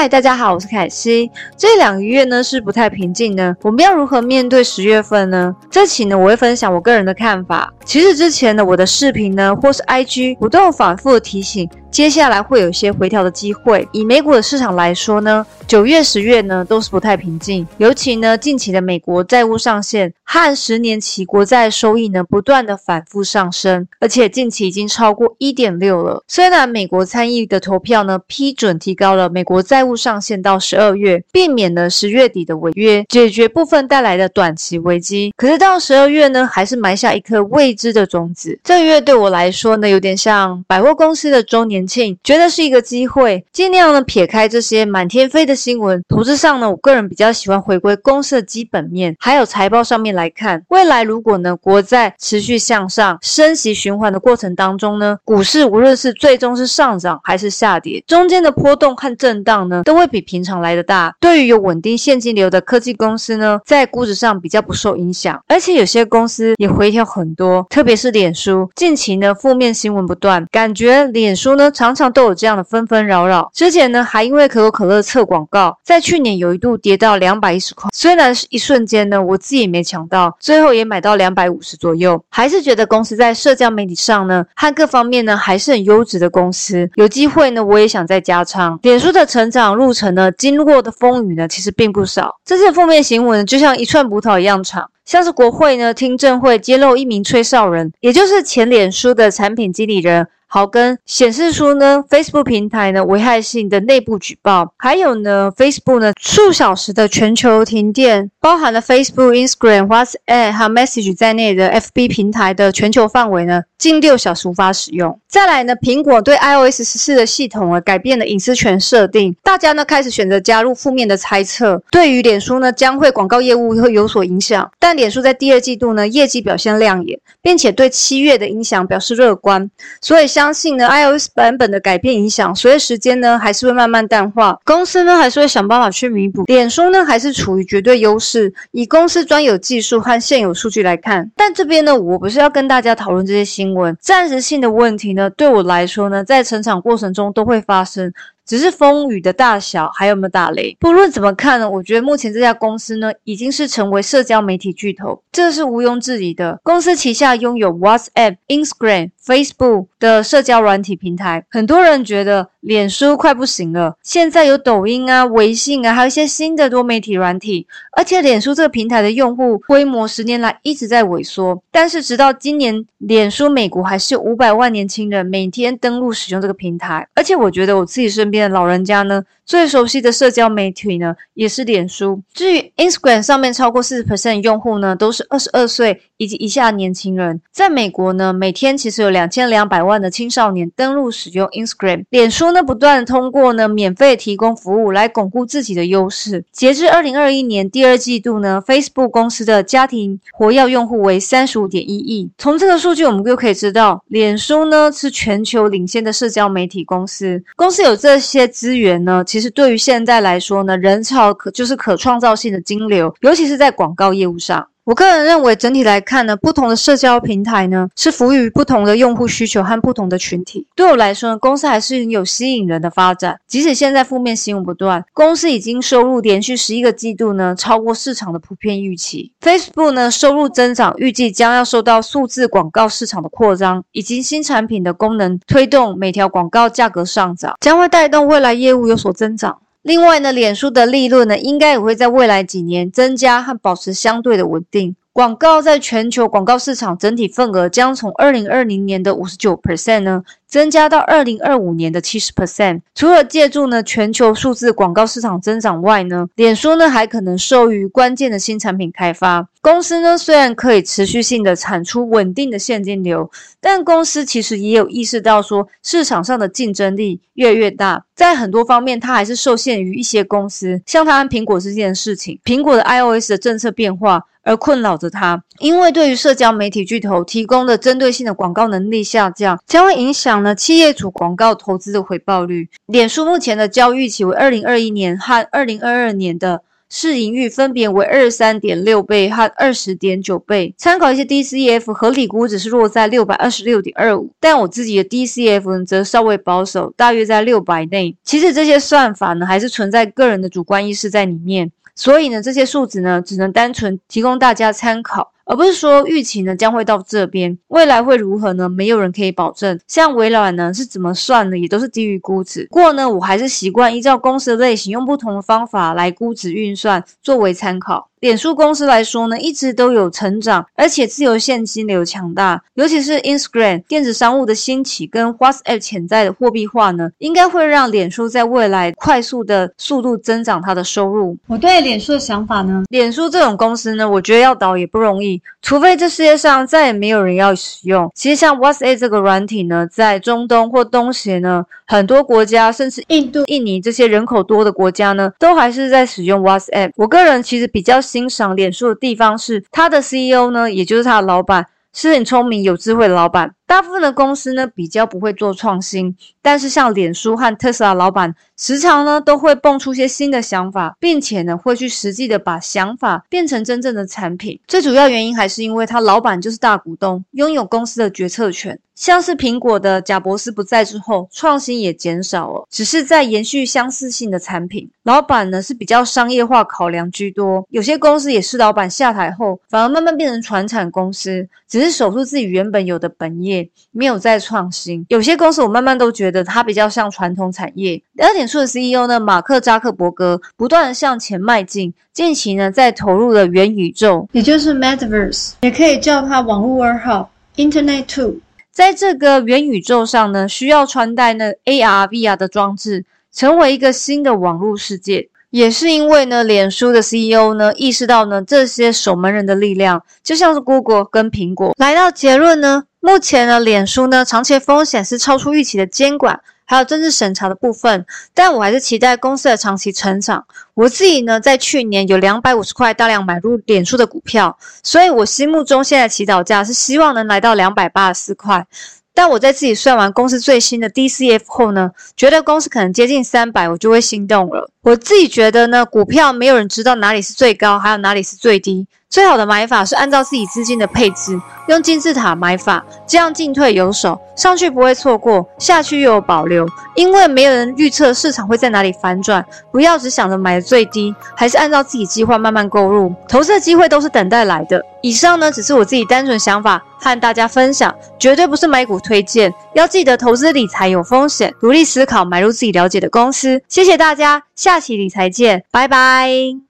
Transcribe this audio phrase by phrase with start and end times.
[0.00, 1.28] 嗨，大家好，我是凯西。
[1.56, 5.52] 这两个月呢是不太平静的，我们要如何面对十月份呢？
[5.68, 7.68] 这期呢我会分享我个人的看法。
[7.84, 11.68] 其实之前呢我的视频呢或是 IG，不断反复的提醒。
[11.90, 13.88] 接下来会有一些回调的机会。
[13.92, 17.66] 以美股的市场来说呢，九月、十月呢都是不太平静。
[17.78, 26.22] 尤其呢，近期的美国债务上限和十年期国债收益呢不断的反复上升，而且近期已经超过一点六了。
[26.28, 35.32] 虽然美国参议的投票呢批准提高了美国债务上限到十二月，避免了十月底的违约，解决部分带来的短期危机。
[35.36, 38.58] 可是到十二月呢，还是埋下一颗未知的种子。
[38.62, 41.77] 这个月对我来说呢，有点像百货公司的周年。
[41.78, 46.02] 年庆觉得是一个机会，尽量呢撇开这些满天飞的新闻。
[46.08, 50.60] 投资上呢，我个人比较喜欢回归公司的基本面，还有财报上面来看。
[50.70, 61.14] 未来如果呢国债持续向上升息循环的过程当中呢，股市无论是最终是上涨还是下跌，中间的波动和震荡呢，都会比平常来的大。
[61.20, 71.67] 对于有稳定现金流的科技公司呢，在估值上比较不受影响，而且有些公司也回调很多，特别是脸书，近期呢负面新闻不断，感觉脸书呢。
[71.70, 73.50] 常常都有这样的纷纷扰扰。
[73.54, 77.90] 之前呢，还因为可口可乐测广告，在去年有一度跌到两百一十块。
[77.92, 82.22] 虽然是一瞬间呢，我自己也没抢到，最后也买到两百五十左右。
[82.28, 86.88] 还是觉得公司在社交媒体上呢，和各方面呢，还是很优质的公司。
[86.94, 88.78] 有机会呢，我也想再加仓。
[88.82, 92.34] 脸书的成长路程呢，经过的风雨呢，其实并不少。
[92.44, 94.88] 这次负面新闻就像一串葡萄一样长。
[95.04, 100.28] 像是国会呢，听证会揭露一名吹哨人，也就是前脸书的产品经理人。
[100.50, 115.20] 好，跟显示出呢，Facebook 平台呢危害性的内部举报，还有呢，Facebook 呢数小时的全球停电，包含了 Facebook、Instagram、WhatsApp 和 Message 在内的 FB 平台的全球范围呢，近六小时无法使用。
[115.28, 124.66] 再来呢，苹果对 iOS 十四的系统啊改变了隐私权设定，大家呢开始选择加入负面的猜测，对于脸书呢将会广告业务会有所影响。
[124.78, 129.70] 但脸书在第二季度呢业绩表现亮眼，并且对七月的影响表示乐观，
[130.00, 130.26] 所以。
[130.38, 134.56] 相信呢，iOS 版本的改变影响，随着时间呢，还是会慢慢淡化。
[134.64, 136.44] 公司呢，还是会想办法去弥补。
[136.44, 138.54] 脸书呢，还是处于绝对优势。
[138.70, 148.12] 以公司专有技术和现有数据来看，但这边呢，我不是要跟大家讨论这些新闻，暂时性的问题呢，对我来说呢，在成长过程中都会发生。
[148.48, 150.74] 只是风雨的大小还有没有打雷？
[150.80, 156.58] 不论怎么看呢，我觉得目前这家公司呢，已经是成为社交媒体巨头，这是毋庸置疑的。
[156.62, 162.48] 公司旗下拥有 WhatsApp、Instagram、Facebook 的社交软体平台，很多人觉得。
[162.60, 167.66] 脸书快不行了，现在有抖音啊、微信啊，还有一些新的多媒体软体。
[167.96, 177.08] 而且脸书这个平台的用户规模十年来一直在萎缩，但是直到今年，脸书美国还是有五百万年轻人每天登录使用这个平台。
[177.14, 182.20] 而且我觉得我自己身边的老人家呢，最熟悉的社交媒体呢，也是脸书。
[182.32, 187.40] 至于 Instagram 上面超过四十 percent 用户呢，都是二十二岁以及以下年轻人。
[187.50, 192.04] 在美国呢，每天其实有两千两百万的青少年登录使用 Instagram。
[192.10, 192.62] 脸书呢？
[192.62, 196.44] 不断通过呢免费提供服务来巩固自己的优势。
[196.52, 202.30] 截至二零二一年第二季度呢，Facebook 公司的家庭活跃用户为三十五点一亿。
[202.36, 207.42] 从这个数据，我们就可以知道，脸书呢是全球领先的社交媒体公司。
[207.56, 214.66] 公司有这些资源呢，其实对于现在来说呢，人潮可就是可创造性的金流，尤其是在广告业务上。
[214.88, 220.66] 我个人认为，整体来看呢，不同的社交平台呢，是服务于不同的用户需求和不同的群体。
[220.74, 223.38] 对我来说呢，公司还是有吸引人的发展。
[223.46, 229.30] 即使现在负面新闻不断，公司已经收入连续十一个季度呢，超过市场的普遍预期。
[229.42, 239.58] Facebook 呢，收入增长预计将要受到数字广告市场的扩张，以及新产品的功能推动每条广告价格上涨，将会带动未来业务有所增长。
[239.88, 244.94] 另外呢，脸书的利润呢，应该也会在未来几年增加和保持相对的稳定。
[245.14, 250.24] 广告在全球广告市场整体份额将从二零二零年的五十九 percent 呢。
[250.48, 252.80] 增加到二零二五年的七十 percent。
[252.94, 259.46] 除了借助呢全球数字广告市场增长外呢，脸书呢还可能受益于关键的新产品开发。
[259.60, 263.30] 公司呢虽然可以持续性的产出稳定的现金流，
[263.60, 275.42] 但公司其实也有意识到说市场上的竞争力越来越大，在很多方面它还是受限于一些公司，像它和苹果之间的事情，苹果的 iOS 的政策变化而困扰着它。
[275.58, 280.37] 因为对于社交媒体巨头提供的针对性的广告能力下降，将会影响。
[280.42, 290.74] 呢，企业主广告投资的回报率，脸书目前的交易期为二零二一年和二零二二年的市盈率分别为二十三点六倍和二十点九倍。
[290.78, 298.16] 参考一些 DCF 合理估值是落在六百二十六点二五，但我自己的 DCF 则稍微保守，大约在六百内。
[298.24, 305.32] 其实这些算法呢，还是存在个人的主观意识在里面，所以呢，这些数值呢，只能单纯提供大家参考。
[305.48, 308.68] 而不是说预期呢将会到这边，未来会如何呢？
[308.68, 309.80] 没有人可以保证。
[309.86, 312.66] 像微软呢是怎么算的，也都是低于估值。
[312.70, 318.10] 不过呢，我还是习惯依照公司的类型，用不同的方法来估值运算作为参考。
[318.20, 331.36] 脸书公司来说呢，一直都有成长，而且自由现金流强大，尤其是 Instagram 电子商务的兴起跟 WhatsApp 潜在的货币化呢，应该会让脸书在未来快速的速度增长它的收入。
[331.46, 338.10] 我对脸书的想法呢，脸书这种公司呢，我觉得要倒也不容易，除非这世界上再也没有人要使用。
[338.14, 346.90] 其实像 WhatsApp 这个软体呢，在中东或东协呢，很多国家，甚至印度、印尼这些人口多的国家呢，都还是在使用 WhatsApp。
[346.96, 348.00] 我个人其实比较。
[348.08, 353.54] 欣赏脸书的地方是，他的 CEO 呢，也就是他的老板，是很聪明、有智慧的老板。
[353.66, 364.58] 大部分的公司呢，比较不会做创新，但是像脸书和特斯拉老板，时常呢都会蹦出些新的想法，并且呢会去实际的把想法变成真正的产品。
[364.66, 368.80] 最主要原因还是因为他老板就是大股东，拥有公司的决策权。
[368.98, 374.90] 像是苹果的贾博斯不在之后，创新也减少了，只是在延续相似性的产品。
[375.04, 383.70] 老板呢是比较商业化考量居多，有些公司也是老板下台后，反而慢慢变成传产公司，只是守住自己原本有的本业。
[383.92, 388.02] 没有再创新，有些公司我慢慢都觉得它比较像传统产业。
[388.18, 398.40] 二点数的 CEO 呢，马克扎克伯格不断的向前迈进，近期呢在投入了元宇宙，也就是 Metaverse，也可以叫它网络二号 Internet Two。
[398.78, 405.28] 在这个元宇宙上呢，需要穿戴呢 AR、VR 的装置，成为一个新的网络世界。
[405.50, 412.84] 也是因为呢，脸书的 CEO 呢意识到呢这些守门人的力量，就像是 Google 跟苹果，来到结论呢。
[413.00, 418.04] 目前呢，脸书呢长期风险是超出预期的监管，还有政治审查的部分，
[418.34, 420.44] 但我还是期待公司的长期成长。
[420.74, 428.66] 我自己呢，在去年有两百五十块大量买入脸书的股票，所以我心目中现在祈祷价是希望能来到两百八十四块。
[429.14, 434.70] 但我在自己算完公司最新的 DCF 后呢，觉得公司可能接近三百，我就会心动了。
[434.82, 438.86] 我自己觉得呢，股票没有人知道哪里是最高，还有哪里是最低。
[439.10, 446.68] 最好的买法是按照自己资金的配置，用金字塔买法，这样进退有手，上去不会错过，下去又有保留。
[446.94, 453.10] 因为没有人预测市场会在哪里反转，不要只想着买最低，还是按照自己计划慢慢购入。
[453.26, 454.84] 投资的机会都是等待来的。
[455.00, 459.52] 以上呢，只是我自己单纯想法，和大家分享，绝对不是买股推荐。
[459.74, 463.62] 要记得投资理财有风险，独立思考，买入自己了解的公司。
[463.68, 466.58] 谢谢大家，下期理财见，拜拜。